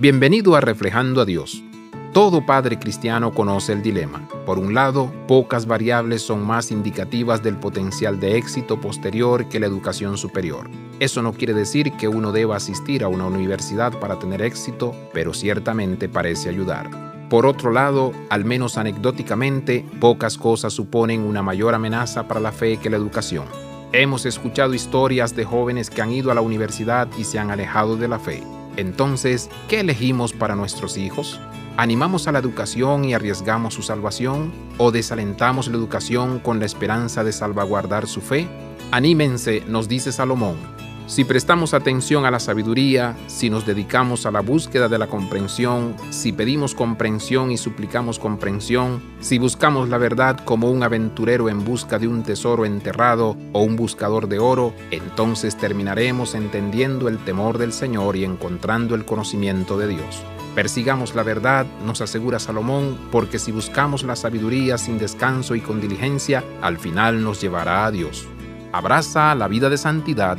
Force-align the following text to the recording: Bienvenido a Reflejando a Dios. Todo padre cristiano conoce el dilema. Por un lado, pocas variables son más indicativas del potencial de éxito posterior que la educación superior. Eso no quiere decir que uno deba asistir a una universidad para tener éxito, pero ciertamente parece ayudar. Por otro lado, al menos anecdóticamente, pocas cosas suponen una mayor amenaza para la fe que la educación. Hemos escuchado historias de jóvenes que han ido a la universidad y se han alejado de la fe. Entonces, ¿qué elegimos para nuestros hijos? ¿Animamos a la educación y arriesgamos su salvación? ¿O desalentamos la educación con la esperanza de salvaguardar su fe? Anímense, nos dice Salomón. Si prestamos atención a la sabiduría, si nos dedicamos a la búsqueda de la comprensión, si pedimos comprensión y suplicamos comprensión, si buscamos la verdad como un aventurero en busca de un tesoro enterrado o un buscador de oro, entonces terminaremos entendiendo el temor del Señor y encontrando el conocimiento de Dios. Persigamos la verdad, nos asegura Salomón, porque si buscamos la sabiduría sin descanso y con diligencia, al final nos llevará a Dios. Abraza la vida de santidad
Bienvenido 0.00 0.56
a 0.56 0.62
Reflejando 0.62 1.20
a 1.20 1.26
Dios. 1.26 1.62
Todo 2.14 2.46
padre 2.46 2.78
cristiano 2.78 3.34
conoce 3.34 3.74
el 3.74 3.82
dilema. 3.82 4.26
Por 4.46 4.58
un 4.58 4.72
lado, 4.72 5.12
pocas 5.28 5.66
variables 5.66 6.22
son 6.22 6.46
más 6.46 6.70
indicativas 6.70 7.42
del 7.42 7.58
potencial 7.58 8.18
de 8.18 8.38
éxito 8.38 8.80
posterior 8.80 9.50
que 9.50 9.60
la 9.60 9.66
educación 9.66 10.16
superior. 10.16 10.70
Eso 11.00 11.20
no 11.20 11.34
quiere 11.34 11.52
decir 11.52 11.92
que 11.98 12.08
uno 12.08 12.32
deba 12.32 12.56
asistir 12.56 13.04
a 13.04 13.08
una 13.08 13.26
universidad 13.26 13.92
para 14.00 14.18
tener 14.18 14.40
éxito, 14.40 14.94
pero 15.12 15.34
ciertamente 15.34 16.08
parece 16.08 16.48
ayudar. 16.48 17.28
Por 17.28 17.44
otro 17.44 17.70
lado, 17.70 18.12
al 18.30 18.46
menos 18.46 18.78
anecdóticamente, 18.78 19.84
pocas 20.00 20.38
cosas 20.38 20.72
suponen 20.72 21.20
una 21.20 21.42
mayor 21.42 21.74
amenaza 21.74 22.26
para 22.26 22.40
la 22.40 22.52
fe 22.52 22.78
que 22.78 22.88
la 22.88 22.96
educación. 22.96 23.44
Hemos 23.92 24.24
escuchado 24.24 24.72
historias 24.72 25.36
de 25.36 25.44
jóvenes 25.44 25.90
que 25.90 26.00
han 26.00 26.10
ido 26.10 26.30
a 26.30 26.34
la 26.34 26.40
universidad 26.40 27.06
y 27.18 27.24
se 27.24 27.38
han 27.38 27.50
alejado 27.50 27.98
de 27.98 28.08
la 28.08 28.18
fe. 28.18 28.42
Entonces, 28.76 29.50
¿qué 29.68 29.80
elegimos 29.80 30.32
para 30.32 30.56
nuestros 30.56 30.96
hijos? 30.96 31.40
¿Animamos 31.76 32.28
a 32.28 32.32
la 32.32 32.38
educación 32.38 33.04
y 33.04 33.14
arriesgamos 33.14 33.74
su 33.74 33.82
salvación? 33.82 34.52
¿O 34.78 34.90
desalentamos 34.90 35.68
la 35.68 35.76
educación 35.76 36.38
con 36.40 36.58
la 36.58 36.66
esperanza 36.66 37.24
de 37.24 37.32
salvaguardar 37.32 38.06
su 38.06 38.20
fe? 38.20 38.48
Anímense, 38.90 39.62
nos 39.66 39.88
dice 39.88 40.12
Salomón. 40.12 40.56
Si 41.10 41.24
prestamos 41.24 41.74
atención 41.74 42.24
a 42.24 42.30
la 42.30 42.38
sabiduría, 42.38 43.16
si 43.26 43.50
nos 43.50 43.66
dedicamos 43.66 44.26
a 44.26 44.30
la 44.30 44.42
búsqueda 44.42 44.88
de 44.88 44.96
la 44.96 45.08
comprensión, 45.08 45.96
si 46.10 46.30
pedimos 46.30 46.76
comprensión 46.76 47.50
y 47.50 47.56
suplicamos 47.56 48.20
comprensión, 48.20 49.02
si 49.18 49.40
buscamos 49.40 49.88
la 49.88 49.98
verdad 49.98 50.38
como 50.44 50.70
un 50.70 50.84
aventurero 50.84 51.48
en 51.48 51.64
busca 51.64 51.98
de 51.98 52.06
un 52.06 52.22
tesoro 52.22 52.64
enterrado 52.64 53.36
o 53.52 53.62
un 53.64 53.74
buscador 53.74 54.28
de 54.28 54.38
oro, 54.38 54.72
entonces 54.92 55.56
terminaremos 55.56 56.36
entendiendo 56.36 57.08
el 57.08 57.18
temor 57.18 57.58
del 57.58 57.72
Señor 57.72 58.14
y 58.14 58.24
encontrando 58.24 58.94
el 58.94 59.04
conocimiento 59.04 59.76
de 59.78 59.88
Dios. 59.88 60.22
Persigamos 60.54 61.16
la 61.16 61.24
verdad, 61.24 61.66
nos 61.84 62.00
asegura 62.02 62.38
Salomón, 62.38 62.96
porque 63.10 63.40
si 63.40 63.50
buscamos 63.50 64.04
la 64.04 64.14
sabiduría 64.14 64.78
sin 64.78 64.98
descanso 64.98 65.56
y 65.56 65.60
con 65.60 65.80
diligencia, 65.80 66.44
al 66.62 66.78
final 66.78 67.24
nos 67.24 67.40
llevará 67.40 67.86
a 67.86 67.90
Dios. 67.90 68.28
Abraza 68.70 69.34
la 69.34 69.48
vida 69.48 69.68
de 69.68 69.76
santidad 69.76 70.38